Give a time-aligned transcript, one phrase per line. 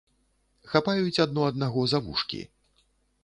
[0.71, 2.39] Хапаюць адно аднаго за вушкі.